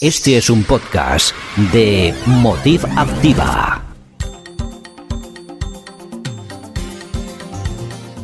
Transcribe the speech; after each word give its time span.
Este 0.00 0.38
es 0.38 0.48
un 0.48 0.64
podcast 0.64 1.34
de 1.72 2.14
Motiv 2.26 2.86
Activa. 2.96 3.82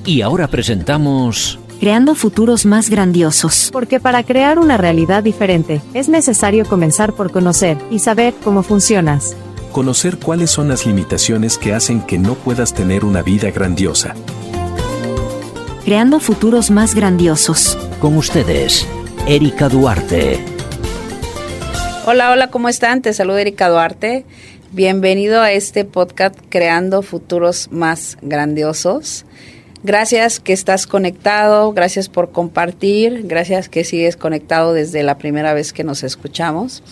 Y 0.05 0.23
ahora 0.23 0.49
presentamos 0.49 1.59
Creando 1.81 2.15
futuros 2.15 2.65
más 2.65 2.89
grandiosos. 2.89 3.69
Porque 3.73 4.01
para 4.01 4.23
crear 4.25 4.59
una 4.59 4.79
realidad 4.79 5.23
diferente, 5.23 5.83
es 5.93 6.09
necesario 6.09 6.65
comenzar 6.65 7.13
por 7.13 7.31
conocer 7.31 7.77
y 7.91 7.99
saber 7.99 8.35
cómo 8.43 8.63
funcionas. 8.63 9.37
Conocer 9.73 10.19
cuáles 10.19 10.51
son 10.51 10.69
las 10.69 10.87
limitaciones 10.87 11.59
que 11.59 11.75
hacen 11.75 12.01
que 12.01 12.19
no 12.19 12.35
puedas 12.35 12.73
tener 12.73 13.05
una 13.05 13.21
vida 13.21 13.51
grandiosa. 13.51 14.15
Creando 15.85 16.19
futuros 16.19 16.71
más 16.71 16.95
grandiosos. 16.95 17.77
con 18.01 18.17
ustedes, 18.17 18.87
Erika 19.27 19.69
Duarte. 19.69 20.56
Hola, 22.09 22.31
hola, 22.31 22.51
¿cómo 22.51 22.69
están? 22.69 23.03
Te 23.03 23.13
saluda 23.13 23.41
Erika 23.41 23.69
Duarte. 23.69 24.25
Bienvenido 24.71 25.43
a 25.43 25.51
este 25.51 25.85
podcast 25.85 26.39
Creando 26.51 27.03
Futuros 27.03 27.67
Más 27.73 28.17
Grandiosos. 28.23 29.25
Gracias 29.83 30.39
que 30.39 30.53
estás 30.53 30.87
conectado, 30.87 31.73
gracias 31.73 32.09
por 32.09 32.31
compartir, 32.31 33.23
gracias 33.25 33.69
que 33.69 33.83
sigues 33.83 34.17
conectado 34.17 34.73
desde 34.73 35.03
la 35.03 35.19
primera 35.19 35.53
vez 35.53 35.73
que 35.73 35.83
nos 35.83 36.05
escuchamos. 36.05 36.85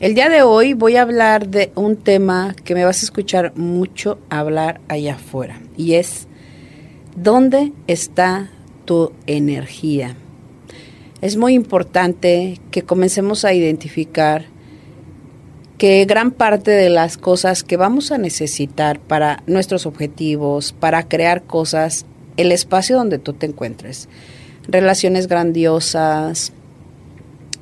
El 0.00 0.16
día 0.16 0.28
de 0.28 0.42
hoy 0.42 0.74
voy 0.74 0.96
a 0.96 1.02
hablar 1.02 1.46
de 1.46 1.70
un 1.76 1.96
tema 1.96 2.56
que 2.64 2.74
me 2.74 2.84
vas 2.84 3.02
a 3.02 3.04
escuchar 3.04 3.52
mucho 3.54 4.18
hablar 4.30 4.80
allá 4.88 5.14
afuera 5.14 5.60
y 5.76 5.94
es 5.94 6.26
¿dónde 7.14 7.72
está 7.86 8.50
tu 8.84 9.12
energía? 9.28 10.16
Es 11.20 11.36
muy 11.36 11.52
importante 11.52 12.58
que 12.70 12.82
comencemos 12.82 13.44
a 13.44 13.52
identificar 13.52 14.46
que 15.76 16.04
gran 16.06 16.30
parte 16.30 16.70
de 16.70 16.88
las 16.88 17.18
cosas 17.18 17.62
que 17.62 17.76
vamos 17.76 18.10
a 18.10 18.16
necesitar 18.16 18.98
para 19.00 19.42
nuestros 19.46 19.84
objetivos, 19.84 20.72
para 20.72 21.08
crear 21.08 21.42
cosas, 21.42 22.06
el 22.38 22.52
espacio 22.52 22.96
donde 22.96 23.18
tú 23.18 23.34
te 23.34 23.44
encuentres, 23.44 24.08
relaciones 24.66 25.26
grandiosas, 25.26 26.52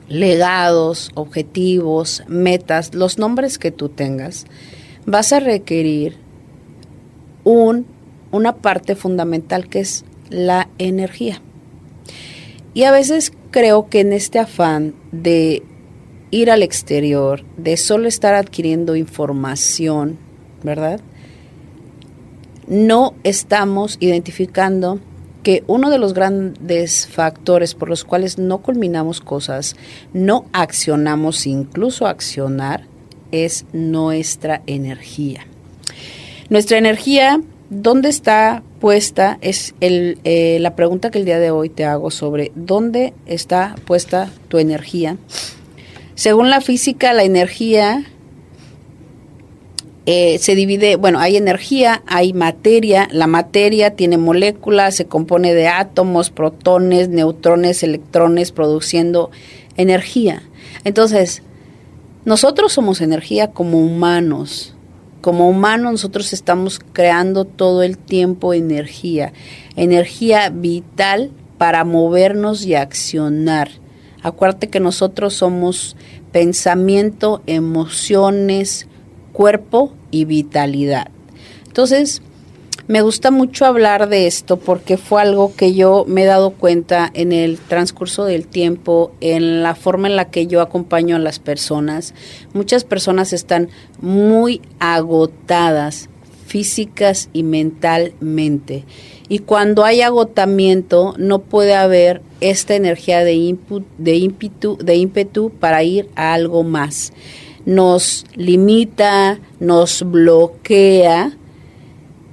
legados, 0.08 1.10
objetivos, 1.14 2.22
metas, 2.28 2.94
los 2.94 3.18
nombres 3.18 3.58
que 3.58 3.72
tú 3.72 3.88
tengas, 3.88 4.46
vas 5.04 5.32
a 5.32 5.40
requerir 5.40 6.16
un, 7.42 7.86
una 8.30 8.54
parte 8.56 8.94
fundamental 8.94 9.68
que 9.68 9.80
es 9.80 10.04
la 10.30 10.68
energía. 10.78 11.42
Y 12.74 12.84
a 12.84 12.92
veces 12.92 13.32
creo 13.50 13.88
que 13.88 14.00
en 14.00 14.12
este 14.12 14.38
afán 14.38 14.94
de 15.12 15.62
ir 16.30 16.50
al 16.50 16.62
exterior, 16.62 17.44
de 17.56 17.76
solo 17.76 18.08
estar 18.08 18.34
adquiriendo 18.34 18.96
información, 18.96 20.18
¿verdad? 20.62 21.00
No 22.66 23.14
estamos 23.24 23.96
identificando 24.00 25.00
que 25.42 25.64
uno 25.66 25.88
de 25.88 25.98
los 25.98 26.12
grandes 26.12 27.06
factores 27.06 27.74
por 27.74 27.88
los 27.88 28.04
cuales 28.04 28.38
no 28.38 28.58
culminamos 28.58 29.20
cosas, 29.20 29.76
no 30.12 30.44
accionamos, 30.52 31.46
incluso 31.46 32.06
accionar, 32.06 32.84
es 33.30 33.64
nuestra 33.72 34.62
energía. 34.66 35.46
Nuestra 36.50 36.78
energía, 36.78 37.40
¿dónde 37.70 38.08
está 38.08 38.62
puesta? 38.80 39.38
Es 39.40 39.74
el, 39.80 40.18
eh, 40.24 40.58
la 40.60 40.76
pregunta 40.76 41.10
que 41.10 41.18
el 41.18 41.24
día 41.24 41.38
de 41.38 41.50
hoy 41.50 41.68
te 41.68 41.84
hago 41.84 42.10
sobre 42.10 42.52
dónde 42.54 43.14
está 43.26 43.74
puesta 43.86 44.30
tu 44.48 44.58
energía. 44.58 45.16
Según 46.14 46.50
la 46.50 46.60
física, 46.60 47.12
la 47.12 47.22
energía 47.22 48.04
eh, 50.10 50.38
se 50.38 50.54
divide, 50.54 50.96
bueno, 50.96 51.20
hay 51.20 51.36
energía, 51.36 52.02
hay 52.06 52.32
materia, 52.32 53.08
la 53.12 53.26
materia 53.26 53.94
tiene 53.94 54.16
moléculas, 54.16 54.94
se 54.94 55.04
compone 55.04 55.52
de 55.52 55.68
átomos, 55.68 56.30
protones, 56.30 57.10
neutrones, 57.10 57.82
electrones, 57.82 58.50
produciendo 58.50 59.30
energía. 59.76 60.42
Entonces, 60.84 61.42
nosotros 62.24 62.72
somos 62.72 63.02
energía 63.02 63.50
como 63.50 63.80
humanos. 63.80 64.74
Como 65.20 65.48
humanos 65.48 65.92
nosotros 65.92 66.32
estamos 66.32 66.80
creando 66.92 67.44
todo 67.44 67.82
el 67.82 67.98
tiempo 67.98 68.54
energía, 68.54 69.32
energía 69.76 70.48
vital 70.50 71.32
para 71.58 71.84
movernos 71.84 72.64
y 72.64 72.74
accionar. 72.74 73.68
Acuérdate 74.22 74.68
que 74.68 74.80
nosotros 74.80 75.34
somos 75.34 75.96
pensamiento, 76.32 77.42
emociones, 77.46 78.86
cuerpo 79.32 79.92
y 80.10 80.24
vitalidad. 80.24 81.08
Entonces, 81.66 82.22
me 82.88 83.02
gusta 83.02 83.30
mucho 83.30 83.66
hablar 83.66 84.08
de 84.08 84.26
esto 84.26 84.56
porque 84.56 84.96
fue 84.96 85.20
algo 85.20 85.54
que 85.54 85.74
yo 85.74 86.06
me 86.08 86.22
he 86.22 86.26
dado 86.26 86.52
cuenta 86.52 87.10
en 87.12 87.32
el 87.32 87.58
transcurso 87.58 88.24
del 88.24 88.46
tiempo, 88.46 89.12
en 89.20 89.62
la 89.62 89.74
forma 89.74 90.08
en 90.08 90.16
la 90.16 90.30
que 90.30 90.46
yo 90.46 90.62
acompaño 90.62 91.16
a 91.16 91.18
las 91.18 91.38
personas. 91.38 92.14
Muchas 92.54 92.84
personas 92.84 93.34
están 93.34 93.68
muy 94.00 94.62
agotadas 94.80 96.08
físicas 96.46 97.28
y 97.34 97.42
mentalmente. 97.42 98.86
Y 99.28 99.40
cuando 99.40 99.84
hay 99.84 100.00
agotamiento, 100.00 101.14
no 101.18 101.40
puede 101.40 101.74
haber 101.74 102.22
esta 102.40 102.74
energía 102.74 103.22
de, 103.22 103.34
input, 103.34 103.84
de, 103.98 104.16
ímpetu, 104.16 104.78
de 104.78 104.96
ímpetu 104.96 105.50
para 105.50 105.82
ir 105.82 106.08
a 106.16 106.32
algo 106.32 106.64
más. 106.64 107.12
Nos 107.66 108.24
limita, 108.34 109.40
nos 109.60 110.02
bloquea 110.10 111.37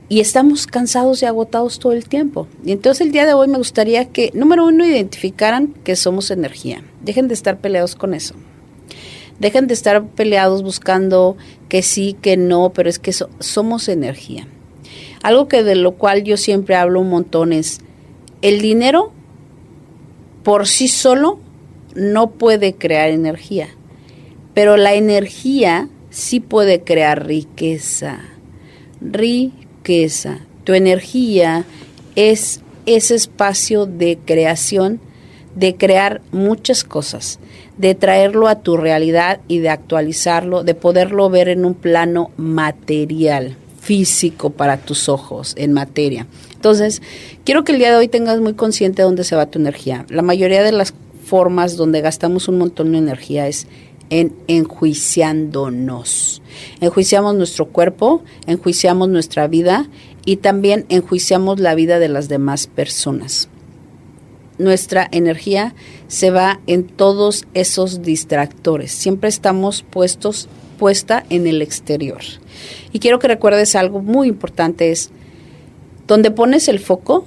y 0.08 0.20
estamos 0.20 0.68
cansados 0.68 1.22
y 1.22 1.26
agotados 1.26 1.80
todo 1.80 1.94
el 1.94 2.08
tiempo. 2.08 2.48
Y 2.64 2.72
entonces 2.72 3.08
el 3.08 3.12
día 3.12 3.26
de 3.26 3.34
hoy 3.34 3.48
me 3.48 3.58
gustaría 3.58 4.06
que, 4.06 4.32
número 4.34 4.66
uno, 4.66 4.86
identificaran 4.86 5.74
que 5.84 5.96
somos 5.96 6.30
energía. 6.30 6.84
Dejen 7.02 7.28
de 7.28 7.34
estar 7.34 7.60
peleados 7.60 7.96
con 7.96 8.14
eso. 8.14 8.36
Dejen 9.40 9.68
de 9.68 9.74
estar 9.74 10.06
peleados 10.06 10.64
buscando 10.64 11.36
que 11.70 11.82
sí, 11.82 12.16
que 12.22 12.38
no, 12.38 12.72
pero 12.74 12.90
es 12.90 13.00
que 13.00 13.14
so, 13.14 13.30
somos 13.40 13.90
energía. 13.90 14.48
Algo 15.24 15.48
que 15.48 15.64
de 15.64 15.76
lo 15.76 15.94
cual 15.94 16.24
yo 16.24 16.38
siempre 16.38 16.76
hablo 16.76 17.02
un 17.02 17.10
montón 17.10 17.52
es 17.52 17.80
el 18.42 18.62
dinero 18.62 19.12
por 20.44 20.68
sí 20.68 20.88
solo 20.88 21.40
no 21.96 22.32
puede 22.32 22.76
crear 22.76 23.10
energía, 23.10 23.70
pero 24.54 24.78
la 24.78 24.94
energía 24.94 25.90
sí 26.12 26.40
puede 26.40 26.82
crear 26.84 27.26
riqueza. 27.26 28.20
Riqueza. 29.02 29.65
Tu 30.64 30.74
energía 30.74 31.64
es 32.16 32.62
ese 32.88 33.14
espacio 33.14 33.86
de 33.86 34.18
creación, 34.26 35.00
de 35.56 35.76
crear 35.76 36.22
muchas 36.32 36.84
cosas, 36.84 37.40
de 37.78 37.94
traerlo 37.94 38.48
a 38.48 38.62
tu 38.62 38.78
realidad 38.78 39.42
y 39.48 39.60
de 39.60 39.70
actualizarlo, 39.70 40.64
de 40.64 40.74
poderlo 40.74 41.30
ver 41.30 41.50
en 41.50 41.66
un 41.66 41.76
plano 41.76 42.32
material 42.36 43.58
físico 43.80 44.50
para 44.50 44.78
tus 44.78 45.08
ojos, 45.08 45.54
en 45.56 45.72
materia. 45.72 46.26
Entonces, 46.56 47.04
quiero 47.44 47.64
que 47.64 47.74
el 47.74 47.78
día 47.78 47.92
de 47.92 47.98
hoy 47.98 48.08
tengas 48.08 48.40
muy 48.40 48.56
consciente 48.56 49.04
de 49.04 49.06
dónde 49.06 49.24
se 49.24 49.36
va 49.36 49.46
tu 49.46 49.60
energía. 49.60 50.06
La 50.10 50.24
mayoría 50.24 50.64
de 50.64 50.72
las 50.72 50.96
formas 51.24 51.78
donde 51.78 52.02
gastamos 52.02 52.48
un 52.48 52.58
montón 52.58 52.92
de 52.92 52.98
energía 52.98 53.48
es 53.48 53.68
en 54.10 54.36
enjuiciándonos. 54.48 56.42
Enjuiciamos 56.82 57.36
nuestro 57.36 57.68
cuerpo, 57.68 58.24
enjuiciamos 58.48 59.10
nuestra 59.10 59.48
vida 59.48 59.90
y 60.26 60.38
también 60.38 60.86
enjuiciamos 60.90 61.60
la 61.60 61.76
vida 61.76 62.00
de 62.00 62.10
las 62.10 62.30
demás 62.30 62.68
personas. 62.68 63.50
Nuestra 64.58 65.08
energía 65.12 65.76
se 66.08 66.32
va 66.32 66.62
en 66.66 66.86
todos 66.86 67.46
esos 67.54 68.02
distractores. 68.04 68.92
Siempre 68.92 69.30
estamos 69.30 69.84
puestos 69.84 70.48
puesta 70.76 71.26
en 71.30 71.48
el 71.48 71.62
exterior. 71.62 72.22
Y 72.92 73.00
quiero 73.00 73.20
que 73.20 73.28
recuerdes 73.28 73.76
algo 73.76 74.02
muy 74.02 74.28
importante 74.28 74.92
es 74.92 75.12
donde 76.08 76.32
pones 76.32 76.68
el 76.68 76.80
foco, 76.80 77.26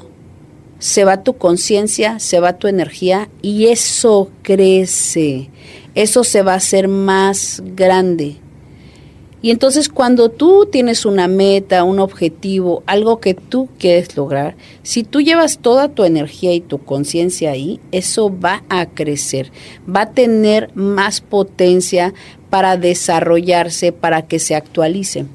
se 0.79 1.05
va 1.05 1.23
tu 1.23 1.37
conciencia, 1.37 2.19
se 2.19 2.41
va 2.41 2.59
tu 2.59 2.69
energía 2.69 3.29
y 3.43 3.67
eso 3.67 4.31
crece, 4.43 5.51
eso 5.95 6.25
se 6.25 6.43
va 6.43 6.53
a 6.53 6.57
hacer 6.57 6.89
más 6.89 7.63
grande. 7.65 8.37
Y 9.41 9.53
entonces 9.53 9.89
cuando 9.89 10.31
tú 10.31 10.67
tienes 10.71 11.07
una 11.07 11.29
meta, 11.29 11.85
un 11.85 12.01
objetivo, 12.01 12.83
algo 12.87 13.21
que 13.21 13.35
tú 13.35 13.69
quieres 13.79 14.17
lograr, 14.17 14.57
si 14.83 15.05
tú 15.05 15.21
llevas 15.21 15.59
toda 15.59 15.89
tu 15.89 16.05
energía 16.05 16.53
y 16.55 16.61
tu 16.61 16.79
conciencia 16.79 17.53
ahí, 17.53 17.79
eso 17.93 18.37
va 18.37 18.65
a 18.69 18.87
crecer, 18.87 19.53
va 19.89 20.03
a 20.03 20.11
tener 20.11 20.71
más 20.75 21.21
potencia 21.21 22.15
para 22.51 22.77
desarrollarse, 22.77 23.93
para 23.93 24.23
que 24.23 24.41
se 24.41 24.57
actualice. 24.57 25.27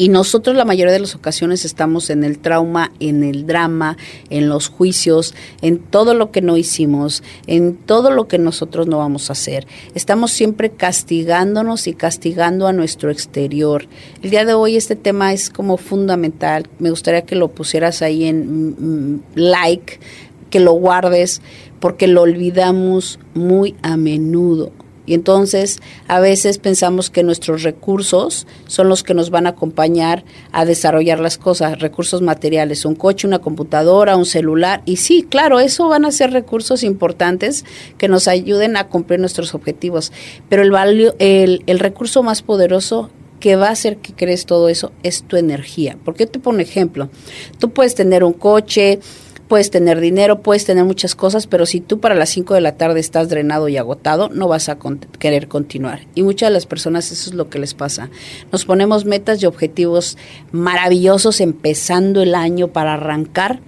Y 0.00 0.08
nosotros 0.08 0.56
la 0.56 0.64
mayoría 0.64 0.94
de 0.94 1.00
las 1.00 1.14
ocasiones 1.14 1.66
estamos 1.66 2.08
en 2.08 2.24
el 2.24 2.38
trauma, 2.38 2.90
en 3.00 3.22
el 3.22 3.46
drama, 3.46 3.98
en 4.30 4.48
los 4.48 4.70
juicios, 4.70 5.34
en 5.60 5.78
todo 5.78 6.14
lo 6.14 6.30
que 6.30 6.40
no 6.40 6.56
hicimos, 6.56 7.22
en 7.46 7.76
todo 7.76 8.10
lo 8.10 8.26
que 8.26 8.38
nosotros 8.38 8.86
no 8.86 8.96
vamos 8.96 9.28
a 9.28 9.34
hacer. 9.34 9.66
Estamos 9.94 10.32
siempre 10.32 10.70
castigándonos 10.70 11.86
y 11.86 11.92
castigando 11.92 12.66
a 12.66 12.72
nuestro 12.72 13.10
exterior. 13.10 13.88
El 14.22 14.30
día 14.30 14.46
de 14.46 14.54
hoy 14.54 14.76
este 14.76 14.96
tema 14.96 15.34
es 15.34 15.50
como 15.50 15.76
fundamental. 15.76 16.66
Me 16.78 16.88
gustaría 16.88 17.26
que 17.26 17.36
lo 17.36 17.48
pusieras 17.48 18.00
ahí 18.00 18.24
en 18.24 19.16
mm, 19.16 19.22
like, 19.34 20.00
que 20.48 20.60
lo 20.60 20.72
guardes, 20.72 21.42
porque 21.78 22.06
lo 22.06 22.22
olvidamos 22.22 23.18
muy 23.34 23.76
a 23.82 23.98
menudo. 23.98 24.72
Y 25.10 25.14
entonces 25.14 25.80
a 26.06 26.20
veces 26.20 26.58
pensamos 26.58 27.10
que 27.10 27.24
nuestros 27.24 27.64
recursos 27.64 28.46
son 28.68 28.88
los 28.88 29.02
que 29.02 29.12
nos 29.12 29.30
van 29.30 29.48
a 29.48 29.50
acompañar 29.50 30.22
a 30.52 30.64
desarrollar 30.64 31.18
las 31.18 31.36
cosas, 31.36 31.80
recursos 31.80 32.22
materiales, 32.22 32.84
un 32.84 32.94
coche, 32.94 33.26
una 33.26 33.40
computadora, 33.40 34.16
un 34.16 34.24
celular. 34.24 34.82
Y 34.84 34.98
sí, 34.98 35.26
claro, 35.28 35.58
eso 35.58 35.88
van 35.88 36.04
a 36.04 36.12
ser 36.12 36.30
recursos 36.30 36.84
importantes 36.84 37.64
que 37.98 38.06
nos 38.06 38.28
ayuden 38.28 38.76
a 38.76 38.86
cumplir 38.86 39.18
nuestros 39.18 39.52
objetivos. 39.52 40.12
Pero 40.48 40.62
el, 40.62 41.12
el, 41.18 41.64
el 41.66 41.78
recurso 41.80 42.22
más 42.22 42.42
poderoso 42.42 43.10
que 43.40 43.56
va 43.56 43.66
a 43.66 43.72
hacer 43.72 43.96
que 43.96 44.12
crees 44.12 44.46
todo 44.46 44.68
eso 44.68 44.92
es 45.02 45.24
tu 45.24 45.36
energía. 45.36 45.98
¿Por 46.04 46.14
qué 46.14 46.26
te 46.26 46.38
pongo 46.38 46.54
un 46.54 46.60
ejemplo? 46.60 47.10
Tú 47.58 47.70
puedes 47.70 47.96
tener 47.96 48.22
un 48.22 48.34
coche, 48.34 49.00
puedes 49.50 49.70
tener 49.70 49.98
dinero, 49.98 50.42
puedes 50.42 50.64
tener 50.64 50.84
muchas 50.84 51.16
cosas, 51.16 51.48
pero 51.48 51.66
si 51.66 51.80
tú 51.80 51.98
para 51.98 52.14
las 52.14 52.30
5 52.30 52.54
de 52.54 52.60
la 52.60 52.76
tarde 52.76 53.00
estás 53.00 53.28
drenado 53.28 53.68
y 53.68 53.76
agotado, 53.76 54.28
no 54.28 54.46
vas 54.46 54.68
a 54.68 54.78
querer 55.18 55.48
continuar. 55.48 56.02
Y 56.14 56.22
muchas 56.22 56.50
de 56.50 56.54
las 56.54 56.66
personas 56.66 57.10
eso 57.10 57.30
es 57.30 57.34
lo 57.34 57.50
que 57.50 57.58
les 57.58 57.74
pasa. 57.74 58.10
Nos 58.52 58.64
ponemos 58.64 59.06
metas 59.06 59.42
y 59.42 59.46
objetivos 59.46 60.16
maravillosos 60.52 61.40
empezando 61.40 62.22
el 62.22 62.36
año 62.36 62.68
para 62.68 62.94
arrancar, 62.94 63.58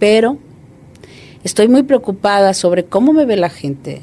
pero 0.00 0.38
estoy 1.44 1.68
muy 1.68 1.84
preocupada 1.84 2.52
sobre 2.52 2.86
cómo 2.86 3.12
me 3.12 3.24
ve 3.24 3.36
la 3.36 3.48
gente. 3.48 4.02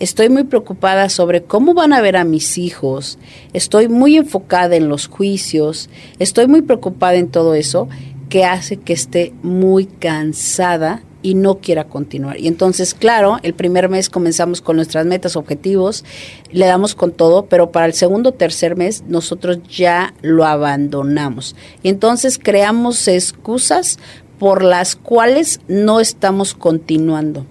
Estoy 0.00 0.30
muy 0.30 0.44
preocupada 0.44 1.10
sobre 1.10 1.42
cómo 1.42 1.74
van 1.74 1.92
a 1.92 2.00
ver 2.00 2.16
a 2.16 2.24
mis 2.24 2.56
hijos. 2.56 3.18
Estoy 3.52 3.88
muy 3.88 4.16
enfocada 4.16 4.76
en 4.76 4.88
los 4.88 5.08
juicios. 5.08 5.90
Estoy 6.18 6.46
muy 6.48 6.62
preocupada 6.62 7.16
en 7.16 7.28
todo 7.28 7.54
eso 7.54 7.86
que 8.28 8.44
hace 8.44 8.76
que 8.76 8.92
esté 8.92 9.32
muy 9.42 9.86
cansada 9.86 11.02
y 11.24 11.34
no 11.34 11.58
quiera 11.58 11.84
continuar. 11.84 12.38
Y 12.38 12.48
entonces, 12.48 12.92
claro, 12.92 13.38
el 13.42 13.54
primer 13.54 13.88
mes 13.88 14.10
comenzamos 14.10 14.60
con 14.60 14.76
nuestras 14.76 15.06
metas, 15.06 15.36
objetivos, 15.36 16.04
le 16.52 16.66
damos 16.66 16.94
con 16.94 17.12
todo, 17.12 17.46
pero 17.46 17.72
para 17.72 17.86
el 17.86 17.94
segundo 17.94 18.32
tercer 18.32 18.76
mes 18.76 19.04
nosotros 19.08 19.58
ya 19.66 20.12
lo 20.20 20.44
abandonamos. 20.44 21.56
Y 21.82 21.88
entonces 21.88 22.38
creamos 22.38 23.08
excusas 23.08 23.98
por 24.38 24.62
las 24.62 24.96
cuales 24.96 25.60
no 25.66 25.98
estamos 25.98 26.52
continuando. 26.52 27.46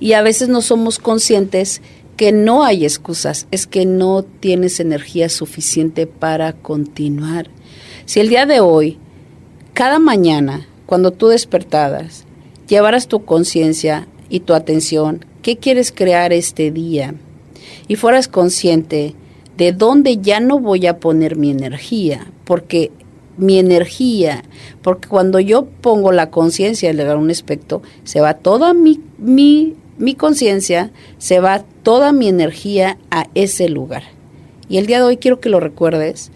Y 0.00 0.14
a 0.14 0.22
veces 0.22 0.48
no 0.48 0.62
somos 0.62 0.98
conscientes 0.98 1.82
que 2.16 2.32
no 2.32 2.64
hay 2.64 2.86
excusas, 2.86 3.46
es 3.50 3.66
que 3.66 3.84
no 3.84 4.22
tienes 4.22 4.80
energía 4.80 5.28
suficiente 5.28 6.06
para 6.06 6.54
continuar. 6.54 7.50
Si 8.06 8.20
el 8.20 8.30
día 8.30 8.46
de 8.46 8.60
hoy 8.60 8.98
cada 9.76 9.98
mañana, 9.98 10.66
cuando 10.86 11.10
tú 11.10 11.28
despertadas, 11.28 12.24
llevaras 12.66 13.08
tu 13.08 13.26
conciencia 13.26 14.08
y 14.30 14.40
tu 14.40 14.54
atención, 14.54 15.22
¿qué 15.42 15.58
quieres 15.58 15.92
crear 15.92 16.32
este 16.32 16.70
día? 16.70 17.14
Y 17.86 17.96
fueras 17.96 18.26
consciente 18.26 19.14
de 19.58 19.72
dónde 19.72 20.16
ya 20.16 20.40
no 20.40 20.60
voy 20.60 20.86
a 20.86 20.98
poner 20.98 21.36
mi 21.36 21.50
energía, 21.50 22.26
porque 22.46 22.90
mi 23.36 23.58
energía, 23.58 24.44
porque 24.80 25.08
cuando 25.08 25.40
yo 25.40 25.66
pongo 25.66 26.10
la 26.10 26.30
conciencia 26.30 26.88
en 26.88 27.10
un 27.10 27.30
aspecto, 27.30 27.82
se 28.04 28.22
va 28.22 28.32
toda 28.32 28.72
mi, 28.72 29.02
mi, 29.18 29.74
mi 29.98 30.14
conciencia, 30.14 30.90
se 31.18 31.38
va 31.38 31.64
toda 31.82 32.12
mi 32.12 32.28
energía 32.28 32.96
a 33.10 33.26
ese 33.34 33.68
lugar. 33.68 34.04
Y 34.70 34.78
el 34.78 34.86
día 34.86 35.00
de 35.00 35.04
hoy 35.04 35.16
quiero 35.18 35.38
que 35.38 35.50
lo 35.50 35.60
recuerdes, 35.60 36.30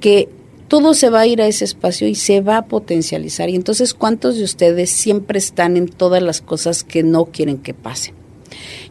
que 0.00 0.28
todo 0.68 0.94
se 0.94 1.10
va 1.10 1.20
a 1.20 1.26
ir 1.26 1.42
a 1.42 1.46
ese 1.46 1.64
espacio 1.64 2.08
y 2.08 2.14
se 2.14 2.40
va 2.40 2.56
a 2.58 2.66
potencializar. 2.66 3.50
Y 3.50 3.56
entonces, 3.56 3.94
¿cuántos 3.94 4.36
de 4.36 4.44
ustedes 4.44 4.90
siempre 4.90 5.38
están 5.38 5.76
en 5.76 5.88
todas 5.88 6.22
las 6.22 6.40
cosas 6.40 6.84
que 6.84 7.02
no 7.02 7.24
quieren 7.26 7.58
que 7.58 7.74
pasen? 7.74 8.14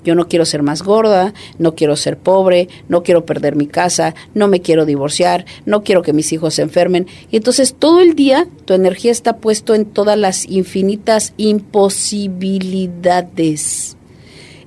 Yo 0.04 0.16
no 0.16 0.28
quiero 0.28 0.44
ser 0.46 0.64
más 0.64 0.84
gorda, 0.84 1.34
no 1.58 1.76
quiero 1.76 1.96
ser 1.96 2.18
pobre, 2.18 2.68
no 2.90 3.04
quiero 3.04 3.26
perder 3.26 3.56
mi 3.56 3.68
casa, 3.68 4.14
no 4.34 4.50
me 4.50 4.62
quiero 4.62 4.86
divorciar, 4.86 5.46
no 5.66 5.84
quiero 5.84 6.02
que 6.02 6.12
mis 6.14 6.34
hijos 6.34 6.56
se 6.56 6.64
enfermen. 6.64 7.08
Y 7.32 7.38
entonces 7.38 7.76
todo 7.78 8.02
el 8.02 8.16
día 8.16 8.48
tu 8.66 8.74
energía 8.74 9.12
está 9.12 9.38
puesto 9.38 9.76
en 9.76 9.86
todas 9.86 10.18
las 10.18 10.50
infinitas 10.50 11.34
imposibilidades. 11.38 13.96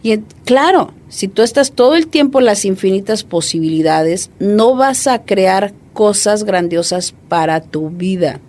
Y 0.02 0.18
claro, 0.44 0.92
si 1.08 1.28
tú 1.28 1.42
estás 1.42 1.72
todo 1.72 1.94
el 1.94 2.08
tiempo 2.08 2.38
en 2.38 2.46
las 2.46 2.64
infinitas 2.64 3.24
posibilidades, 3.24 4.30
no 4.38 4.76
vas 4.76 5.06
a 5.06 5.22
crear 5.24 5.72
cosas 5.92 6.44
grandiosas 6.44 7.14
para 7.28 7.60
tu 7.60 7.90
vida. 7.90 8.40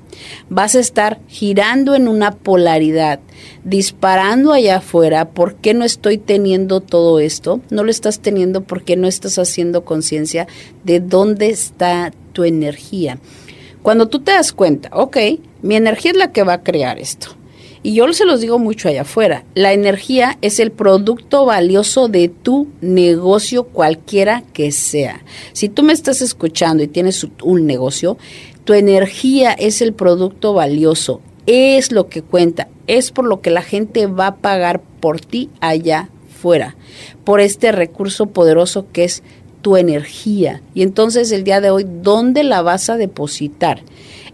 Vas 0.49 0.75
a 0.75 0.79
estar 0.79 1.19
girando 1.27 1.95
en 1.95 2.07
una 2.07 2.31
polaridad, 2.31 3.19
disparando 3.63 4.51
allá 4.51 4.77
afuera. 4.77 5.29
¿Por 5.29 5.55
qué 5.55 5.73
no 5.73 5.85
estoy 5.85 6.17
teniendo 6.17 6.81
todo 6.81 7.19
esto? 7.19 7.61
No 7.69 7.83
lo 7.83 7.91
estás 7.91 8.19
teniendo 8.19 8.61
porque 8.61 8.95
no 8.95 9.07
estás 9.07 9.37
haciendo 9.37 9.85
conciencia 9.85 10.47
de 10.83 10.99
dónde 10.99 11.49
está 11.49 12.11
tu 12.33 12.43
energía. 12.43 13.19
Cuando 13.81 14.09
tú 14.09 14.19
te 14.19 14.31
das 14.31 14.51
cuenta, 14.51 14.89
ok, 14.91 15.17
mi 15.61 15.75
energía 15.75 16.11
es 16.11 16.17
la 16.17 16.31
que 16.31 16.43
va 16.43 16.53
a 16.53 16.63
crear 16.63 16.99
esto. 16.99 17.36
Y 17.87 17.93
yo 17.93 18.11
se 18.11 18.25
los 18.25 18.41
digo 18.41 18.59
mucho 18.59 18.89
allá 18.89 19.03
afuera, 19.03 19.45
la 19.55 19.71
energía 19.71 20.37
es 20.41 20.59
el 20.59 20.71
producto 20.71 21.45
valioso 21.45 22.09
de 22.09 22.27
tu 22.27 22.67
negocio 22.81 23.63
cualquiera 23.63 24.43
que 24.51 24.73
sea. 24.73 25.23
Si 25.53 25.69
tú 25.69 25.83
me 25.83 25.93
estás 25.93 26.21
escuchando 26.21 26.83
y 26.83 26.89
tienes 26.89 27.25
un 27.41 27.65
negocio, 27.65 28.17
tu 28.65 28.73
energía 28.73 29.53
es 29.53 29.81
el 29.81 29.93
producto 29.93 30.51
valioso, 30.51 31.21
es 31.45 31.93
lo 31.93 32.09
que 32.09 32.23
cuenta, 32.23 32.67
es 32.87 33.11
por 33.11 33.23
lo 33.23 33.39
que 33.39 33.51
la 33.51 33.61
gente 33.61 34.05
va 34.07 34.27
a 34.27 34.35
pagar 34.35 34.81
por 34.99 35.21
ti 35.21 35.49
allá 35.61 36.09
fuera, 36.41 36.75
por 37.23 37.39
este 37.39 37.71
recurso 37.71 38.25
poderoso 38.25 38.87
que 38.91 39.05
es 39.05 39.23
tu 39.61 39.77
energía. 39.77 40.61
Y 40.73 40.81
entonces 40.81 41.31
el 41.31 41.45
día 41.45 41.61
de 41.61 41.69
hoy, 41.69 41.85
¿dónde 41.87 42.43
la 42.43 42.61
vas 42.61 42.89
a 42.89 42.97
depositar? 42.97 43.81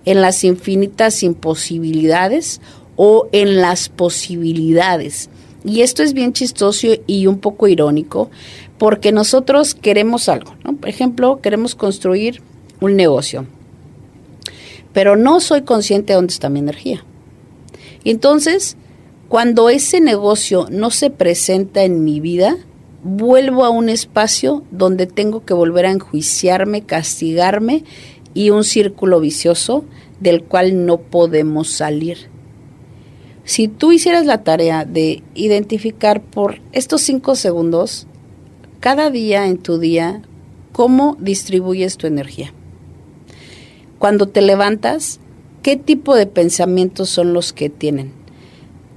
¿En 0.05 0.21
las 0.21 0.43
infinitas 0.43 1.21
imposibilidades 1.21 2.59
o 2.95 3.27
en 3.31 3.57
las 3.57 3.89
posibilidades. 3.89 5.29
Y 5.65 5.81
esto 5.81 6.03
es 6.03 6.13
bien 6.13 6.33
chistoso 6.33 6.87
y 7.07 7.27
un 7.27 7.39
poco 7.39 7.67
irónico, 7.67 8.29
porque 8.77 9.11
nosotros 9.11 9.75
queremos 9.75 10.27
algo, 10.27 10.55
¿no? 10.63 10.75
Por 10.75 10.89
ejemplo, 10.89 11.39
queremos 11.41 11.75
construir 11.75 12.41
un 12.81 12.95
negocio, 12.95 13.45
pero 14.91 15.15
no 15.15 15.39
soy 15.39 15.61
consciente 15.61 16.13
de 16.13 16.15
dónde 16.15 16.33
está 16.33 16.49
mi 16.49 16.59
energía. 16.59 17.05
Y 18.03 18.09
entonces, 18.11 18.75
cuando 19.29 19.69
ese 19.69 20.01
negocio 20.01 20.67
no 20.69 20.91
se 20.91 21.09
presenta 21.09 21.83
en 21.83 22.03
mi 22.03 22.19
vida, 22.19 22.57
vuelvo 23.03 23.63
a 23.65 23.69
un 23.69 23.89
espacio 23.89 24.63
donde 24.71 25.07
tengo 25.07 25.45
que 25.45 25.53
volver 25.53 25.85
a 25.85 25.91
enjuiciarme, 25.91 26.83
castigarme 26.83 27.83
y 28.33 28.49
un 28.49 28.63
círculo 28.63 29.19
vicioso 29.19 29.85
del 30.19 30.43
cual 30.43 30.85
no 30.85 30.97
podemos 30.97 31.69
salir. 31.69 32.32
Si 33.45 33.67
tú 33.67 33.91
hicieras 33.91 34.25
la 34.25 34.43
tarea 34.43 34.85
de 34.85 35.21
identificar 35.35 36.21
por 36.21 36.61
estos 36.71 37.01
cinco 37.01 37.35
segundos, 37.35 38.07
cada 38.79 39.09
día 39.09 39.47
en 39.47 39.57
tu 39.57 39.79
día, 39.79 40.21
cómo 40.71 41.17
distribuyes 41.19 41.97
tu 41.97 42.07
energía. 42.07 42.53
Cuando 43.99 44.27
te 44.27 44.41
levantas, 44.41 45.19
¿qué 45.61 45.75
tipo 45.75 46.15
de 46.15 46.25
pensamientos 46.25 47.09
son 47.09 47.33
los 47.33 47.53
que 47.53 47.69
tienen? 47.69 48.11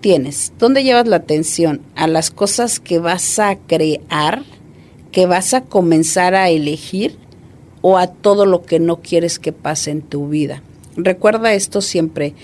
Tienes, 0.00 0.52
¿dónde 0.58 0.84
llevas 0.84 1.06
la 1.06 1.16
atención? 1.16 1.82
¿A 1.96 2.06
las 2.06 2.30
cosas 2.30 2.78
que 2.78 2.98
vas 2.98 3.38
a 3.38 3.56
crear, 3.56 4.44
que 5.10 5.26
vas 5.26 5.54
a 5.54 5.62
comenzar 5.62 6.34
a 6.34 6.50
elegir 6.50 7.16
o 7.82 7.98
a 7.98 8.06
todo 8.06 8.46
lo 8.46 8.62
que 8.62 8.78
no 8.78 9.00
quieres 9.00 9.38
que 9.38 9.52
pase 9.52 9.90
en 9.90 10.02
tu 10.02 10.28
vida? 10.28 10.62
Recuerda 10.96 11.52
esto 11.52 11.80
siempre. 11.80 12.34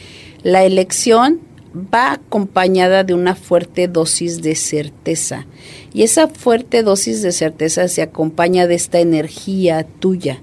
La 0.43 0.65
elección 0.65 1.41
va 1.75 2.13
acompañada 2.13 3.05
de 3.05 3.15
una 3.15 3.35
fuerte 3.35 3.89
dosis 3.89 4.43
de 4.43 4.55
certeza. 4.55 5.47
Y 5.93 6.03
esa 6.03 6.29
fuerte 6.29 6.83
dosis 6.83 7.23
de 7.23 7.33
certeza 7.33 7.89
se 7.89 8.03
acompaña 8.03 8.67
de 8.67 8.75
esta 8.75 9.01
energía 9.01 9.87
tuya, 10.01 10.41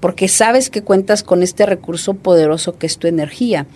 porque 0.00 0.28
sabes 0.28 0.70
que 0.70 0.82
cuentas 0.82 1.22
con 1.22 1.42
este 1.42 1.66
recurso 1.66 2.14
poderoso 2.14 2.78
que 2.78 2.86
es 2.86 2.98
tu 2.98 3.06
energía, 3.06 3.66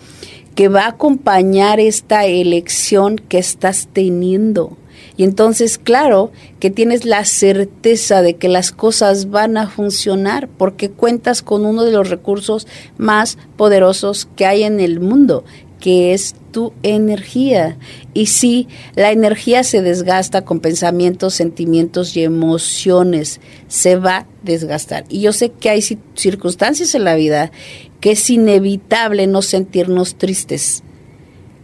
que 0.55 0.67
va 0.67 0.85
a 0.85 0.89
acompañar 0.89 1.79
esta 1.79 2.25
elección 2.25 3.17
que 3.17 3.39
estás 3.39 3.87
teniendo. 3.91 4.77
Y 5.15 5.23
entonces, 5.23 5.77
claro, 5.77 6.31
que 6.59 6.71
tienes 6.71 7.05
la 7.05 7.23
certeza 7.25 8.21
de 8.21 8.35
que 8.35 8.47
las 8.47 8.71
cosas 8.71 9.29
van 9.29 9.57
a 9.57 9.69
funcionar 9.69 10.47
porque 10.47 10.89
cuentas 10.89 11.43
con 11.43 11.65
uno 11.65 11.83
de 11.83 11.91
los 11.91 12.09
recursos 12.09 12.67
más 12.97 13.37
poderosos 13.55 14.27
que 14.35 14.45
hay 14.45 14.63
en 14.63 14.79
el 14.79 14.99
mundo, 14.99 15.43
que 15.83 16.13
es 16.13 16.33
tu 16.53 16.71
energía. 16.81 17.77
Y 18.13 18.27
sí, 18.27 18.69
la 18.95 19.11
energía 19.11 19.65
se 19.65 19.81
desgasta 19.81 20.45
con 20.45 20.61
pensamientos, 20.61 21.33
sentimientos 21.33 22.15
y 22.15 22.23
emociones. 22.23 23.41
Se 23.67 23.97
va 23.97 24.19
a 24.19 24.27
desgastar. 24.43 25.03
Y 25.09 25.19
yo 25.19 25.33
sé 25.33 25.49
que 25.49 25.69
hay 25.69 25.81
circunstancias 26.15 26.95
en 26.95 27.03
la 27.03 27.15
vida 27.15 27.51
que 27.99 28.11
es 28.11 28.29
inevitable 28.29 29.27
no 29.27 29.41
sentirnos 29.41 30.15
tristes 30.15 30.83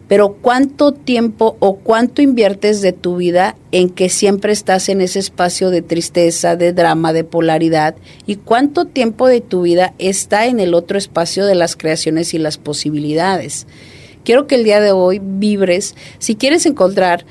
pero 0.09 0.33
¿cuánto 0.41 0.91
tiempo 0.91 1.55
o 1.59 1.75
cuánto 1.75 2.23
inviertes 2.23 2.81
de 2.81 2.93
tu 2.93 3.17
vida 3.17 3.55
en 3.71 3.91
que 3.91 4.09
siempre 4.09 4.51
estás 4.51 4.89
en 4.89 5.01
ese 5.01 5.19
espacio 5.19 5.69
de 5.69 5.83
tristeza, 5.83 6.55
de 6.55 6.73
drama, 6.73 7.13
de 7.13 7.23
polaridad? 7.23 7.95
¿Y 8.25 8.37
cuánto 8.37 8.85
tiempo 8.85 9.27
de 9.27 9.39
tu 9.39 9.61
vida 9.61 9.93
está 9.99 10.47
en 10.47 10.59
el 10.59 10.73
otro 10.73 10.97
espacio 10.97 11.45
de 11.45 11.53
las 11.53 11.75
creaciones 11.75 12.33
y 12.33 12.39
las 12.39 12.57
posibilidades? 12.57 13.67
Quiero 14.29 14.45
que 14.45 14.53
el 14.53 14.63
día 14.63 14.79
de 14.79 14.91
hoy 14.91 15.19
vibres, 15.19 15.95
si 16.19 16.35
quieres 16.35 16.67
encontrar 16.67 17.25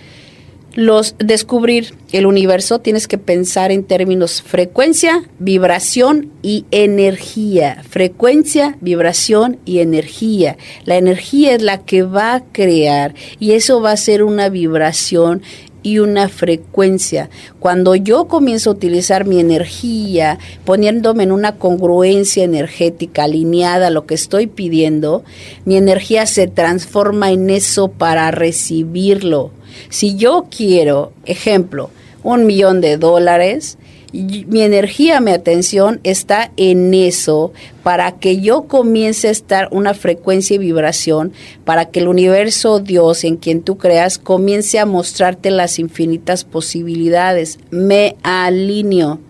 los 0.74 1.14
descubrir 1.18 1.94
el 2.10 2.26
universo 2.26 2.80
tienes 2.80 3.06
que 3.06 3.18
pensar 3.18 3.70
en 3.70 3.84
términos 3.84 4.42
frecuencia, 4.42 5.22
vibración 5.38 6.32
y 6.42 6.66
energía. 6.72 7.84
Frecuencia, 7.88 8.76
vibración 8.80 9.58
y 9.64 9.78
energía. 9.78 10.56
La 10.84 10.96
energía 10.96 11.54
es 11.54 11.62
la 11.62 11.84
que 11.84 12.02
va 12.02 12.34
a 12.34 12.44
crear 12.44 13.14
y 13.38 13.52
eso 13.52 13.80
va 13.80 13.92
a 13.92 13.96
ser 13.96 14.24
una 14.24 14.48
vibración 14.48 15.42
y 15.82 15.98
una 15.98 16.28
frecuencia. 16.28 17.30
Cuando 17.60 17.94
yo 17.94 18.26
comienzo 18.26 18.70
a 18.70 18.72
utilizar 18.74 19.24
mi 19.24 19.40
energía, 19.40 20.38
poniéndome 20.64 21.22
en 21.22 21.32
una 21.32 21.56
congruencia 21.56 22.44
energética 22.44 23.24
alineada 23.24 23.88
a 23.88 23.90
lo 23.90 24.06
que 24.06 24.14
estoy 24.14 24.46
pidiendo, 24.46 25.24
mi 25.64 25.76
energía 25.76 26.26
se 26.26 26.46
transforma 26.46 27.30
en 27.30 27.50
eso 27.50 27.88
para 27.88 28.30
recibirlo. 28.30 29.50
Si 29.88 30.16
yo 30.16 30.46
quiero, 30.50 31.12
ejemplo, 31.24 31.90
un 32.22 32.46
millón 32.46 32.80
de 32.80 32.96
dólares, 32.96 33.77
mi 34.12 34.62
energía, 34.62 35.20
mi 35.20 35.32
atención 35.32 36.00
está 36.02 36.50
en 36.56 36.94
eso 36.94 37.52
para 37.82 38.12
que 38.12 38.40
yo 38.40 38.64
comience 38.64 39.28
a 39.28 39.30
estar 39.30 39.68
una 39.70 39.92
frecuencia 39.92 40.54
y 40.54 40.58
vibración, 40.58 41.32
para 41.64 41.90
que 41.90 42.00
el 42.00 42.08
universo 42.08 42.80
Dios 42.80 43.24
en 43.24 43.36
quien 43.36 43.62
tú 43.62 43.76
creas 43.76 44.18
comience 44.18 44.78
a 44.78 44.86
mostrarte 44.86 45.50
las 45.50 45.78
infinitas 45.78 46.44
posibilidades. 46.44 47.58
Me 47.70 48.16
alineo. 48.22 49.20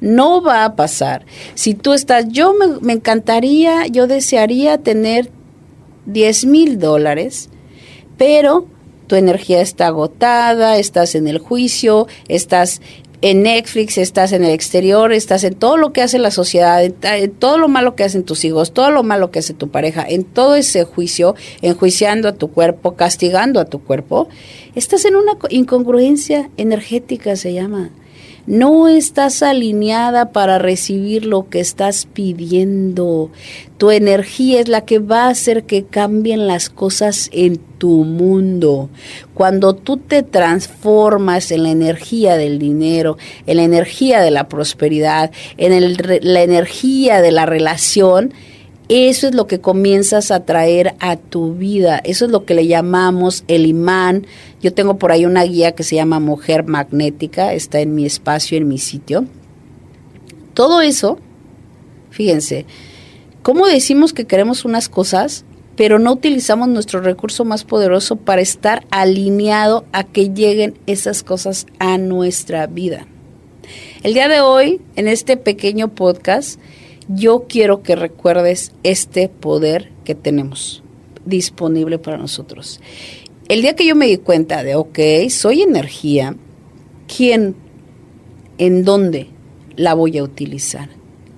No 0.00 0.42
va 0.42 0.64
a 0.64 0.76
pasar. 0.76 1.24
Si 1.54 1.74
tú 1.74 1.92
estás, 1.92 2.26
yo 2.28 2.54
me, 2.80 2.92
encantaría, 2.92 3.86
yo 3.86 4.06
desearía 4.06 4.78
tener 4.78 5.30
10 6.06 6.46
mil 6.46 6.78
dólares, 6.78 7.48
pero 8.16 8.66
tu 9.06 9.16
energía 9.16 9.60
está 9.60 9.88
agotada, 9.88 10.78
estás 10.78 11.14
en 11.14 11.28
el 11.28 11.38
juicio, 11.38 12.06
estás 12.28 12.80
en 13.24 13.42
Netflix, 13.42 13.96
estás 13.96 14.32
en 14.32 14.44
el 14.44 14.50
exterior, 14.50 15.10
estás 15.10 15.44
en 15.44 15.54
todo 15.54 15.78
lo 15.78 15.94
que 15.94 16.02
hace 16.02 16.18
la 16.18 16.30
sociedad, 16.30 16.84
en, 16.84 17.30
todo 17.30 17.56
lo 17.56 17.68
malo 17.68 17.96
que 17.96 18.04
hacen 18.04 18.22
tus 18.22 18.44
hijos, 18.44 18.74
todo 18.74 18.90
lo 18.90 19.02
malo 19.02 19.30
que 19.30 19.38
hace 19.38 19.54
tu 19.54 19.70
pareja, 19.70 20.04
en 20.06 20.24
todo 20.24 20.56
ese 20.56 20.84
juicio, 20.84 21.34
enjuiciando 21.62 22.28
a 22.28 22.34
tu 22.34 22.50
cuerpo, 22.50 22.96
castigando 22.96 23.60
a 23.60 23.64
tu 23.64 23.82
cuerpo, 23.82 24.28
estás 24.74 25.06
en 25.06 25.16
una 25.16 25.38
incongruencia 25.48 26.50
energética, 26.58 27.34
se 27.36 27.54
llama 27.54 27.92
no 28.46 28.88
estás 28.88 29.42
alineada 29.42 30.32
para 30.32 30.58
recibir 30.58 31.24
lo 31.24 31.48
que 31.48 31.60
estás 31.60 32.06
pidiendo. 32.06 33.30
Tu 33.78 33.90
energía 33.90 34.60
es 34.60 34.68
la 34.68 34.82
que 34.82 34.98
va 34.98 35.24
a 35.24 35.30
hacer 35.30 35.64
que 35.64 35.84
cambien 35.84 36.46
las 36.46 36.68
cosas 36.70 37.30
en 37.32 37.58
tu 37.78 38.04
mundo. 38.04 38.90
Cuando 39.34 39.74
tú 39.74 39.96
te 39.96 40.22
transformas 40.22 41.50
en 41.50 41.62
la 41.62 41.70
energía 41.70 42.36
del 42.36 42.58
dinero, 42.58 43.16
en 43.46 43.56
la 43.56 43.64
energía 43.64 44.20
de 44.20 44.30
la 44.30 44.48
prosperidad, 44.48 45.30
en 45.56 45.96
la 46.22 46.42
energía 46.42 47.20
de 47.20 47.32
la 47.32 47.46
relación, 47.46 48.32
eso 48.88 49.26
es 49.28 49.34
lo 49.34 49.46
que 49.46 49.60
comienzas 49.60 50.30
a 50.30 50.44
traer 50.44 50.94
a 51.00 51.16
tu 51.16 51.54
vida. 51.54 52.02
Eso 52.04 52.26
es 52.26 52.30
lo 52.30 52.44
que 52.44 52.52
le 52.52 52.66
llamamos 52.66 53.44
el 53.48 53.64
imán. 53.64 54.26
Yo 54.64 54.72
tengo 54.72 54.96
por 54.96 55.12
ahí 55.12 55.26
una 55.26 55.42
guía 55.42 55.72
que 55.72 55.82
se 55.82 55.96
llama 55.96 56.20
Mujer 56.20 56.64
Magnética. 56.64 57.52
Está 57.52 57.80
en 57.80 57.94
mi 57.94 58.06
espacio, 58.06 58.56
en 58.56 58.66
mi 58.66 58.78
sitio. 58.78 59.26
Todo 60.54 60.80
eso, 60.80 61.18
fíjense, 62.08 62.64
¿cómo 63.42 63.66
decimos 63.66 64.14
que 64.14 64.24
queremos 64.24 64.64
unas 64.64 64.88
cosas, 64.88 65.44
pero 65.76 65.98
no 65.98 66.12
utilizamos 66.12 66.66
nuestro 66.68 67.02
recurso 67.02 67.44
más 67.44 67.62
poderoso 67.62 68.16
para 68.16 68.40
estar 68.40 68.86
alineado 68.90 69.84
a 69.92 70.02
que 70.02 70.30
lleguen 70.30 70.78
esas 70.86 71.22
cosas 71.22 71.66
a 71.78 71.98
nuestra 71.98 72.66
vida? 72.66 73.06
El 74.02 74.14
día 74.14 74.28
de 74.28 74.40
hoy, 74.40 74.80
en 74.96 75.08
este 75.08 75.36
pequeño 75.36 75.88
podcast, 75.88 76.58
yo 77.08 77.44
quiero 77.50 77.82
que 77.82 77.96
recuerdes 77.96 78.72
este 78.82 79.28
poder 79.28 79.92
que 80.04 80.14
tenemos 80.14 80.82
disponible 81.26 81.98
para 81.98 82.16
nosotros. 82.16 82.80
El 83.48 83.62
día 83.62 83.76
que 83.76 83.86
yo 83.86 83.94
me 83.94 84.06
di 84.06 84.16
cuenta 84.16 84.62
de, 84.62 84.74
ok, 84.74 84.98
soy 85.28 85.62
energía, 85.62 86.34
¿quién, 87.14 87.54
en 88.58 88.84
dónde 88.84 89.28
la 89.76 89.94
voy 89.94 90.18
a 90.18 90.22
utilizar? 90.22 90.88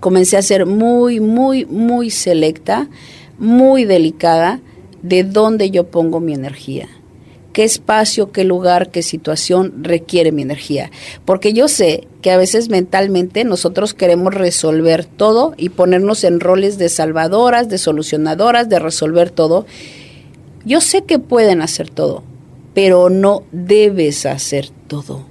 Comencé 0.01 0.37
a 0.37 0.43
ser 0.43 0.67
muy, 0.67 1.21
muy, 1.21 1.65
muy 1.67 2.11
selecta, 2.11 2.89
muy 3.39 3.85
delicada 3.85 4.61
de 5.03 5.25
dónde 5.25 5.71
yo 5.71 5.91
pongo 5.91 6.21
mi 6.21 6.33
energía 6.33 6.89
qué 7.57 7.65
espacio, 7.65 8.33
qué 8.33 8.45
lugar, 8.45 8.91
qué 8.91 9.01
situación 9.01 9.83
requiere 9.83 10.31
mi 10.31 10.43
energía. 10.43 10.91
Porque 11.25 11.55
yo 11.55 11.69
sé 11.69 12.07
que 12.21 12.31
a 12.31 12.37
veces 12.37 12.69
mentalmente 12.69 13.45
nosotros 13.45 13.95
queremos 13.95 14.35
resolver 14.35 15.07
todo 15.07 15.55
y 15.57 15.71
ponernos 15.71 16.23
en 16.25 16.41
roles 16.41 16.77
de 16.77 16.91
salvadoras, 16.91 17.71
de 17.71 17.79
solucionadoras, 17.79 18.69
de 18.69 18.79
resolver 18.79 19.31
todo. 19.31 19.65
Yo 20.67 20.81
sé 20.81 21.05
que 21.05 21.21
pueden 21.21 21.63
hacer 21.63 21.91
todo, 21.91 22.25
pero 22.75 23.09
no 23.09 23.45
debes 23.53 24.27
hacer 24.27 24.71
todo. 24.89 25.25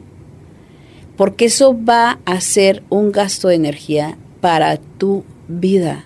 Porque 1.18 1.46
eso 1.46 1.78
va 1.78 2.20
a 2.24 2.40
ser 2.40 2.84
un 2.90 3.12
gasto 3.12 3.50
de 3.50 3.56
energía 3.56 4.18
para 4.40 4.78
tu 4.78 5.26
vida. 5.50 6.06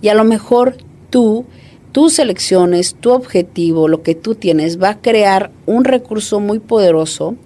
Y 0.00 0.08
a 0.08 0.14
lo 0.14 0.24
mejor 0.24 0.78
tú 1.10 1.44
tus 1.92 2.18
elecciones, 2.18 2.96
tu 2.98 3.10
objetivo, 3.10 3.86
lo 3.86 4.02
que 4.02 4.14
tú 4.14 4.34
tienes, 4.34 4.82
va 4.82 4.88
a 4.88 5.00
crear 5.02 5.50
un 5.66 5.84
recurso 5.84 6.40
muy 6.40 6.58
poderoso 6.58 7.36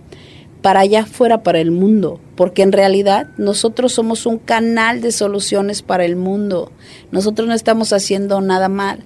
para 0.61 0.81
allá 0.81 1.01
afuera, 1.01 1.43
para 1.43 1.61
el 1.61 1.71
mundo, 1.71 2.21
porque 2.37 2.63
en 2.63 2.73
realidad 2.73 3.29
nosotros 3.37 3.93
somos 3.93 4.27
un 4.27 4.39
canal 4.39 5.01
de 5.01 5.13
soluciones 5.13 5.83
para 5.83 6.05
el 6.05 6.17
mundo. 6.17 6.73
Nosotros 7.11 7.49
no 7.49 7.55
estamos 7.55 7.93
haciendo 7.93 8.41
nada 8.41 8.69
mal 8.69 9.05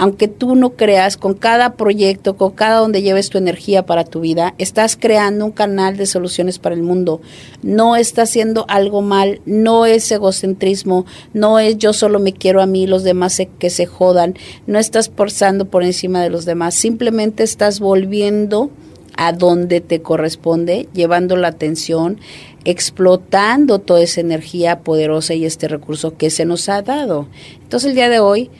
aunque 0.00 0.28
tú 0.28 0.54
no 0.54 0.70
creas, 0.70 1.18
con 1.18 1.34
cada 1.34 1.74
proyecto, 1.74 2.36
con 2.36 2.52
cada 2.52 2.78
donde 2.78 3.02
lleves 3.02 3.28
tu 3.28 3.36
energía 3.36 3.84
para 3.84 4.04
tu 4.04 4.20
vida, 4.20 4.54
estás 4.56 4.96
creando 4.96 5.44
un 5.44 5.52
canal 5.52 5.98
de 5.98 6.06
soluciones 6.06 6.58
para 6.58 6.74
el 6.74 6.82
mundo. 6.82 7.20
No 7.62 7.96
estás 7.96 8.30
haciendo 8.30 8.64
algo 8.68 9.02
mal, 9.02 9.42
no 9.44 9.84
es 9.84 10.10
egocentrismo, 10.10 11.04
no 11.34 11.58
es 11.58 11.76
yo 11.76 11.92
solo 11.92 12.18
me 12.18 12.32
quiero 12.32 12.62
a 12.62 12.66
mí, 12.66 12.86
los 12.86 13.02
demás 13.02 13.42
que 13.58 13.68
se 13.68 13.84
jodan, 13.84 14.36
no 14.66 14.78
estás 14.78 15.10
forzando 15.10 15.66
por 15.66 15.82
encima 15.82 16.22
de 16.22 16.30
los 16.30 16.46
demás, 16.46 16.74
simplemente 16.74 17.42
estás 17.42 17.78
volviendo 17.78 18.70
a 19.16 19.32
donde 19.32 19.80
te 19.80 20.02
corresponde, 20.02 20.88
llevando 20.92 21.36
la 21.36 21.48
atención, 21.48 22.18
explotando 22.64 23.78
toda 23.78 24.02
esa 24.02 24.20
energía 24.20 24.80
poderosa 24.80 25.34
y 25.34 25.44
este 25.44 25.68
recurso 25.68 26.16
que 26.16 26.30
se 26.30 26.44
nos 26.44 26.68
ha 26.68 26.82
dado. 26.82 27.28
Entonces 27.62 27.90
el 27.90 27.94
día 27.94 28.08
de 28.08 28.20
hoy 28.20 28.50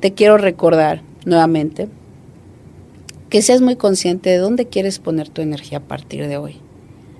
te 0.00 0.12
quiero 0.12 0.38
recordar 0.38 1.02
nuevamente 1.24 1.88
que 3.28 3.42
seas 3.42 3.60
muy 3.60 3.76
consciente 3.76 4.30
de 4.30 4.38
dónde 4.38 4.66
quieres 4.66 4.98
poner 4.98 5.28
tu 5.28 5.40
energía 5.40 5.78
a 5.78 5.82
partir 5.82 6.26
de 6.26 6.36
hoy. 6.36 6.56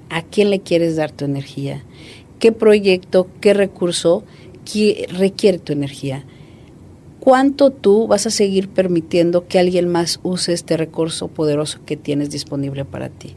¿A 0.09 0.23
quién 0.23 0.50
le 0.50 0.61
quieres 0.61 0.97
dar 0.97 1.12
tu 1.12 1.25
energía? 1.25 1.85
¿Qué 2.40 2.50
proyecto, 2.50 3.28
qué 3.40 3.54
recurso 3.54 4.25
requiere 5.12 5.59
tu 5.59 5.73
energía? 5.73 6.25
¿Cuánto 7.20 7.70
tú 7.70 8.06
vas 8.06 8.26
a 8.26 8.30
seguir 8.30 8.68
permitiendo 8.68 9.46
que 9.46 9.58
alguien 9.58 9.88
más 9.88 10.20
use 10.22 10.52
este 10.52 10.76
recurso 10.76 11.28
poderoso 11.28 11.78
que 11.84 11.96
tienes 11.96 12.30
disponible 12.30 12.84
para 12.84 13.10
ti? 13.10 13.36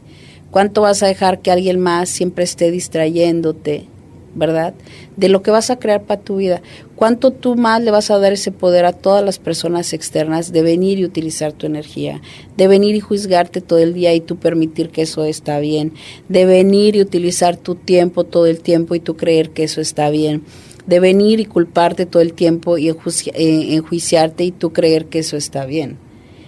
¿Cuánto 0.50 0.82
vas 0.82 1.02
a 1.02 1.06
dejar 1.06 1.40
que 1.40 1.50
alguien 1.50 1.80
más 1.80 2.08
siempre 2.08 2.44
esté 2.44 2.70
distrayéndote 2.70 3.88
¿verdad? 4.34 4.74
De 5.16 5.28
lo 5.28 5.42
que 5.42 5.50
vas 5.50 5.70
a 5.70 5.78
crear 5.78 6.02
para 6.02 6.20
tu 6.20 6.36
vida. 6.36 6.60
¿Cuánto 6.96 7.30
tú 7.30 7.56
más 7.56 7.82
le 7.82 7.90
vas 7.90 8.10
a 8.10 8.18
dar 8.18 8.32
ese 8.32 8.50
poder 8.50 8.84
a 8.84 8.92
todas 8.92 9.24
las 9.24 9.38
personas 9.38 9.92
externas 9.92 10.52
de 10.52 10.62
venir 10.62 10.98
y 10.98 11.04
utilizar 11.04 11.52
tu 11.52 11.66
energía? 11.66 12.20
De 12.56 12.68
venir 12.68 12.94
y 12.94 13.00
juzgarte 13.00 13.60
todo 13.60 13.78
el 13.78 13.94
día 13.94 14.14
y 14.14 14.20
tú 14.20 14.36
permitir 14.36 14.90
que 14.90 15.02
eso 15.02 15.24
está 15.24 15.58
bien. 15.60 15.92
De 16.28 16.44
venir 16.46 16.96
y 16.96 17.00
utilizar 17.00 17.56
tu 17.56 17.74
tiempo 17.76 18.24
todo 18.24 18.46
el 18.46 18.60
tiempo 18.60 18.94
y 18.94 19.00
tú 19.00 19.16
creer 19.16 19.50
que 19.50 19.64
eso 19.64 19.80
está 19.80 20.10
bien. 20.10 20.42
De 20.86 21.00
venir 21.00 21.40
y 21.40 21.46
culparte 21.46 22.06
todo 22.06 22.22
el 22.22 22.34
tiempo 22.34 22.78
y 22.78 22.88
eh, 22.88 23.74
enjuiciarte 23.74 24.44
y 24.44 24.52
tú 24.52 24.72
creer 24.72 25.06
que 25.06 25.20
eso 25.20 25.36
está 25.36 25.64
bien. 25.64 25.96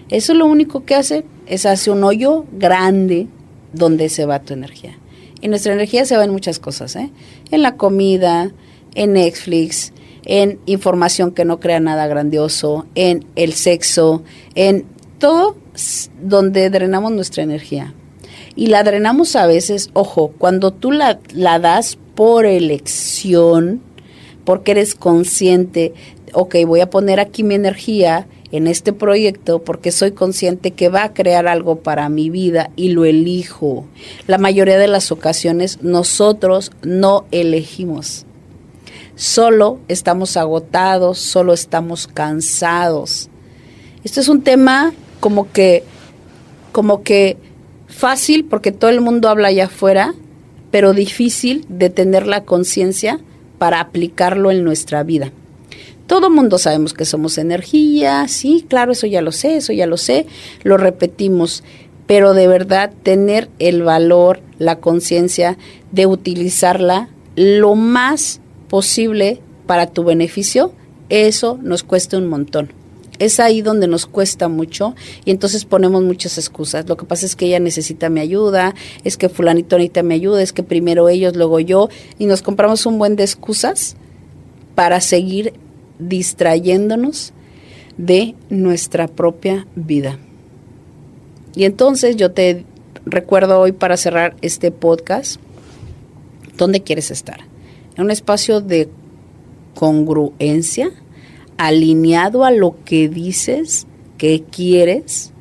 Eso 0.09 0.35
lo 0.35 0.47
único 0.47 0.85
que 0.85 0.95
hace 0.95 1.25
es 1.47 1.67
hacer 1.67 1.93
un 1.93 2.05
hoyo 2.05 2.45
grande 2.53 3.29
donde 3.73 4.09
se 4.09 4.27
va 4.27 4.41
tu 4.41 4.55
energía. 4.55 4.99
Y 5.41 5.49
nuestra 5.49 5.73
energía 5.73 6.05
se 6.05 6.17
va 6.17 6.25
en 6.25 6.31
muchas 6.31 6.59
cosas, 6.59 6.97
¿eh? 6.97 7.11
En 7.51 7.63
la 7.63 7.77
comida, 7.77 8.53
en 8.95 9.13
Netflix, 9.15 9.93
en 10.25 10.59
información 10.67 11.31
que 11.33 11.45
no 11.45 11.61
crea 11.61 11.81
nada 11.81 12.07
grandioso, 12.07 12.87
en 12.95 13.25
el 13.37 13.53
sexo, 13.53 14.23
en 14.55 14.85
todo 15.19 15.57
donde 16.21 16.71
drenamos 16.71 17.13
nuestra 17.13 17.43
energía. 17.43 17.95
Y 18.55 18.69
la 18.69 18.83
drenamos 18.83 19.37
a 19.37 19.47
veces, 19.47 19.91
ojo, 19.93 20.33
cuando 20.39 20.73
tú 20.73 20.91
la, 20.91 21.21
la 21.33 21.59
das 21.59 21.99
por 22.15 22.47
elección, 22.47 23.83
porque 24.47 24.71
eres 24.71 24.95
consciente, 24.95 25.93
ok, 26.33 26.55
voy 26.67 26.81
a 26.81 26.89
poner 26.89 27.21
aquí 27.21 27.43
mi 27.43 27.57
energía 27.57 28.29
en 28.53 28.69
este 28.69 28.93
proyecto 28.93 29.63
porque 29.63 29.91
soy 29.91 30.13
consciente 30.13 30.71
que 30.71 30.89
va 30.89 31.03
a 31.03 31.13
crear 31.13 31.49
algo 31.49 31.81
para 31.81 32.09
mi 32.09 32.31
vida 32.31 32.71
y 32.77 32.91
lo 32.91 33.05
elijo. 33.05 33.85
La 34.29 34.39
mayoría 34.39 34.79
de 34.79 34.87
las 34.87 35.11
ocasiones 35.11 35.83
nosotros 35.83 36.71
no 36.83 37.27
elegimos. 37.33 38.25
Solo 39.17 39.81
estamos 39.89 40.37
agotados, 40.37 41.19
solo 41.19 41.53
estamos 41.53 42.07
cansados. 42.07 43.29
Esto 44.05 44.21
es 44.21 44.29
un 44.29 44.43
tema 44.43 44.95
como 45.19 45.51
que 45.51 45.83
como 46.71 47.03
que 47.03 47.37
fácil 47.89 48.45
porque 48.45 48.71
todo 48.71 48.91
el 48.91 49.01
mundo 49.01 49.29
habla 49.29 49.49
allá 49.49 49.65
afuera, 49.65 50.15
pero 50.71 50.93
difícil 50.93 51.67
de 51.69 51.91
tener 51.91 52.29
la 52.29 52.45
conciencia 52.45 53.19
para 53.59 53.81
aplicarlo 53.81 54.51
en 54.51 54.65
nuestra 54.65 55.03
vida. 55.03 55.33
Todo 56.07 56.31
mundo 56.31 56.59
sabemos 56.59 56.95
que 56.95 57.05
somos 57.05 57.37
energía, 57.37 58.29
sí, 58.29 58.65
claro, 58.69 58.93
eso 58.93 59.07
ya 59.07 59.23
lo 59.23 59.33
sé, 59.33 59.57
eso 59.57 59.73
ya 59.73 59.87
lo 59.87 59.97
sé, 59.97 60.27
lo 60.63 60.77
repetimos, 60.77 61.65
pero 62.07 62.33
de 62.33 62.47
verdad 62.47 62.93
tener 63.03 63.49
el 63.59 63.83
valor, 63.83 64.41
la 64.59 64.79
conciencia 64.79 65.59
de 65.91 66.07
utilizarla 66.07 67.09
lo 67.35 67.75
más 67.75 68.41
posible 68.69 69.41
para 69.67 69.89
tu 69.89 70.05
beneficio, 70.05 70.73
eso 71.09 71.59
nos 71.61 71.83
cuesta 71.83 72.17
un 72.19 72.29
montón. 72.29 72.71
Es 73.19 73.41
ahí 73.41 73.63
donde 73.63 73.89
nos 73.89 74.07
cuesta 74.07 74.49
mucho 74.49 74.95
y 75.25 75.31
entonces 75.31 75.65
ponemos 75.65 76.03
muchas 76.03 76.39
excusas. 76.39 76.89
Lo 76.89 76.97
que 76.97 77.07
pasa 77.07 77.27
es 77.27 77.37
que 77.37 77.47
ella 77.47 77.61
necesita 77.61 78.09
mi 78.09 78.21
ayuda, 78.21 78.75
es 79.05 79.17
que 79.17 79.29
fulanito 79.29 79.77
necesita 79.77 80.03
mi 80.03 80.15
ayuda, 80.15 80.43
es 80.43 80.53
que 80.53 80.63
primero 80.63 81.09
ellos, 81.09 81.37
luego 81.37 81.61
yo, 81.61 81.89
y 82.19 82.27
nos 82.27 82.43
compramos 82.43 82.87
un 82.87 82.99
buen 82.99 83.17
de 83.17 83.25
excusas 83.25 83.97
para 84.75 85.01
seguir 85.01 85.55
distrayéndonos 85.99 87.33
de 87.97 88.35
nuestra 88.51 89.09
propia 89.09 89.67
vida. 89.75 90.19
Y 91.55 91.65
entonces 91.65 92.17
yo 92.17 92.33
te 92.33 92.65
recuerdo 93.07 93.61
hoy 93.61 93.73
para 93.73 93.97
cerrar 93.97 94.37
este 94.43 94.71
podcast, 94.71 95.41
¿dónde 96.59 96.83
quieres 96.83 97.11
estar? 97.11 97.41
En 97.97 98.05
un 98.05 98.11
espacio 98.11 98.61
de 98.61 98.91
congruencia, 99.75 100.91
alineado 101.57 102.45
a 102.45 102.51
lo 102.51 102.77
que 102.85 103.09
dices 103.09 103.87
que 104.19 104.43
quieres, 104.43 105.33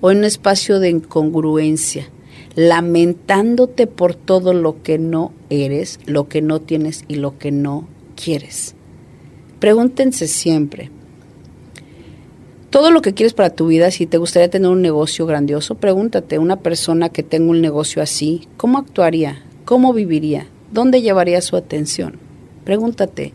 o 0.00 0.10
en 0.10 0.18
un 0.18 0.24
espacio 0.24 0.80
de 0.80 0.90
incongruencia, 0.90 2.08
lamentándote 2.54 3.86
por 3.86 4.14
todo 4.14 4.52
lo 4.52 4.82
que 4.82 4.98
no 4.98 5.32
eres, 5.50 6.00
lo 6.06 6.28
que 6.28 6.42
no 6.42 6.60
tienes 6.60 7.04
y 7.08 7.16
lo 7.16 7.38
que 7.38 7.50
no 7.52 7.86
quieres. 8.16 8.74
Pregúntense 9.60 10.26
siempre, 10.26 10.90
todo 12.72 12.90
lo 12.90 13.02
que 13.02 13.12
quieres 13.12 13.34
para 13.34 13.50
tu 13.50 13.66
vida, 13.66 13.90
si 13.90 14.06
te 14.06 14.16
gustaría 14.16 14.48
tener 14.48 14.70
un 14.70 14.80
negocio 14.80 15.26
grandioso, 15.26 15.74
pregúntate, 15.74 16.38
una 16.38 16.60
persona 16.60 17.10
que 17.10 17.22
tenga 17.22 17.50
un 17.50 17.60
negocio 17.60 18.02
así, 18.02 18.48
¿cómo 18.56 18.78
actuaría? 18.78 19.42
¿Cómo 19.66 19.92
viviría? 19.92 20.46
¿Dónde 20.72 21.02
llevaría 21.02 21.42
su 21.42 21.56
atención? 21.56 22.18
Pregúntate, 22.64 23.34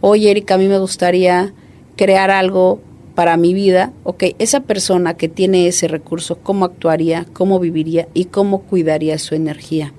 oye 0.00 0.32
Erika, 0.32 0.54
a 0.54 0.58
mí 0.58 0.66
me 0.66 0.80
gustaría 0.80 1.54
crear 1.96 2.30
algo 2.30 2.80
para 3.14 3.36
mi 3.36 3.52
vida, 3.52 3.92
ok, 4.04 4.24
esa 4.38 4.60
persona 4.60 5.14
que 5.14 5.28
tiene 5.28 5.66
ese 5.66 5.86
recurso, 5.88 6.38
¿cómo 6.38 6.64
actuaría? 6.64 7.26
¿Cómo 7.32 7.60
viviría? 7.60 8.08
¿Y 8.14 8.26
cómo 8.26 8.62
cuidaría 8.62 9.18
su 9.18 9.34
energía? 9.34 9.92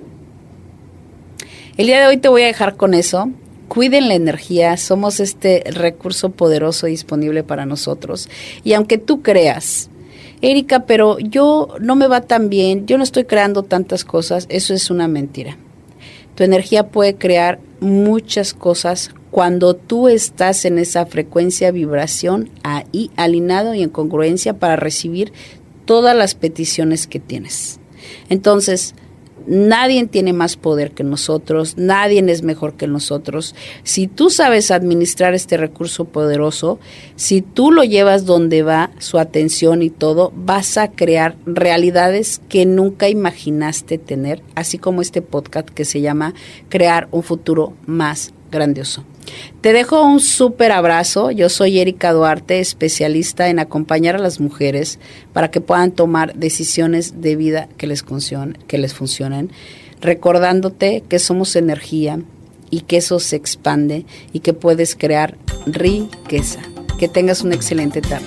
El 1.78 1.88
día 1.88 2.02
de 2.02 2.08
hoy 2.08 2.18
te 2.18 2.30
voy 2.30 2.44
a 2.44 2.48
dejar 2.48 2.76
con 2.76 2.94
eso 2.94 3.30
cuiden 3.74 4.08
la 4.08 4.14
energía, 4.14 4.78
somos 4.78 5.20
este 5.20 5.64
recurso 5.66 6.30
poderoso 6.30 6.86
disponible 6.86 7.44
para 7.44 7.66
nosotros. 7.66 8.30
Y 8.64 8.74
aunque 8.74 9.00
tú 9.00 9.24
creas, 9.24 9.90
Erika, 10.42 10.86
pero 10.86 11.18
yo 11.18 11.70
no 11.80 11.96
me 11.96 12.08
va 12.08 12.22
tan 12.22 12.50
bien, 12.50 12.86
yo 12.86 13.00
no 13.00 13.04
estoy 13.04 13.24
creando 13.24 13.64
tantas 13.64 14.06
cosas, 14.06 14.46
eso 14.50 14.76
es 14.76 14.92
una 14.92 15.08
mentira. 15.08 15.58
Tu 16.36 16.44
energía 16.44 16.90
puede 16.90 17.16
crear 17.16 17.60
muchas 17.84 18.54
cosas 18.54 19.12
cuando 19.30 19.76
tú 19.76 20.08
estás 20.08 20.66
en 20.66 20.80
esa 20.80 21.06
frecuencia, 21.06 21.72
vibración, 21.72 22.50
ahí 22.64 23.12
alineado 23.16 23.74
y 23.74 23.84
en 23.84 23.90
congruencia 23.90 24.58
para 24.58 24.76
recibir 24.76 25.34
todas 25.86 26.16
las 26.16 26.36
peticiones 26.36 27.08
que 27.08 27.20
tienes. 27.20 27.80
Entonces, 28.30 28.96
Nadie 29.48 30.06
tiene 30.08 30.34
más 30.34 30.56
poder 30.56 30.92
que 30.92 31.04
nosotros, 31.04 31.76
nadie 31.78 32.24
es 32.32 32.44
mejor 32.44 32.74
que 32.74 32.88
nosotros. 32.88 33.56
Si 33.84 34.08
tú 34.08 34.30
sabes 34.30 34.72
administrar 34.72 35.34
este 35.34 35.58
recurso 35.58 36.06
poderoso, 36.06 36.80
si 37.16 37.42
tú 37.42 37.72
lo 37.72 37.84
llevas 37.84 38.26
donde 38.26 38.64
va 38.64 38.92
su 39.00 39.20
atención 39.20 39.82
y 39.82 39.90
todo, 39.90 40.32
vas 40.36 40.78
a 40.78 40.92
crear 40.92 41.36
realidades 41.46 42.42
que 42.50 42.66
nunca 42.66 43.10
imaginaste 43.10 43.98
tener, 43.98 44.42
así 44.56 44.78
como 44.78 45.02
este 45.02 45.22
podcast 45.22 45.70
que 45.70 45.86
se 45.86 46.02
llama 46.02 46.34
Crear 46.70 47.08
un 47.12 47.24
futuro 47.24 47.74
más 47.86 48.34
grandioso. 48.52 49.04
Te 49.62 49.74
dejo 49.74 50.04
un 50.04 50.20
súper 50.20 50.72
abrazo. 50.72 51.32
Yo 51.32 51.50
soy 51.50 51.80
Erika 51.80 52.12
Duarte, 52.12 52.60
especialista 52.60 53.50
en 53.50 53.60
acompañar 53.60 54.16
a 54.16 54.20
las 54.20 54.40
mujeres 54.40 55.00
para 55.32 55.52
que 55.52 55.62
puedan 55.62 55.92
tomar 55.92 56.36
decisiones 56.36 57.22
de 57.22 57.36
vida 57.36 57.70
que 57.78 57.88
les, 57.88 58.04
funcionen, 58.04 58.58
que 58.68 58.78
les 58.78 58.94
funcionen, 58.94 59.52
recordándote 60.02 61.04
que 61.08 61.20
somos 61.20 61.56
energía 61.56 62.20
y 62.70 62.82
que 62.82 62.98
eso 62.98 63.20
se 63.20 63.36
expande 63.36 64.06
y 64.34 64.40
que 64.40 64.54
puedes 64.54 64.96
crear 64.96 65.38
riqueza. 65.66 66.60
Que 66.98 67.08
tengas 67.08 67.42
una 67.42 67.56
excelente 67.56 68.02
tarde. 68.02 68.26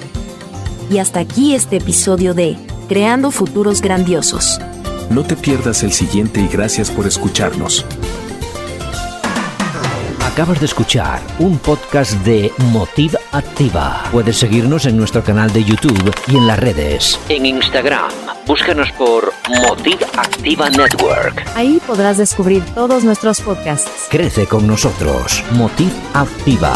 Y 0.90 0.98
hasta 0.98 1.20
aquí 1.20 1.54
este 1.54 1.76
episodio 1.76 2.34
de 2.34 2.56
Creando 2.88 3.30
Futuros 3.30 3.82
Grandiosos. 3.82 4.60
No 5.10 5.24
te 5.24 5.34
pierdas 5.36 5.82
el 5.82 5.92
siguiente 5.92 6.40
y 6.40 6.48
gracias 6.48 6.90
por 6.90 7.06
escucharnos. 7.06 7.84
Acabas 10.36 10.60
de 10.60 10.66
escuchar 10.66 11.22
un 11.38 11.56
podcast 11.56 12.12
de 12.16 12.52
Motiv 12.70 13.16
Activa. 13.32 14.04
Puedes 14.12 14.36
seguirnos 14.36 14.84
en 14.84 14.94
nuestro 14.94 15.24
canal 15.24 15.50
de 15.50 15.64
YouTube 15.64 16.14
y 16.28 16.36
en 16.36 16.46
las 16.46 16.58
redes. 16.58 17.18
En 17.30 17.46
Instagram, 17.46 18.10
búscanos 18.46 18.92
por 18.98 19.32
Motiv 19.62 19.96
Activa 20.14 20.68
Network. 20.68 21.42
Ahí 21.54 21.80
podrás 21.86 22.18
descubrir 22.18 22.62
todos 22.74 23.02
nuestros 23.02 23.40
podcasts. 23.40 24.08
Crece 24.10 24.46
con 24.46 24.66
nosotros. 24.66 25.42
Motiv 25.52 25.90
Activa. 26.12 26.74